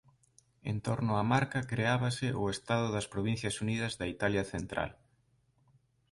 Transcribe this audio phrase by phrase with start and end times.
[0.71, 4.91] En torno á Marca creábase o «Estado das Provincias Unidas» da Italia central.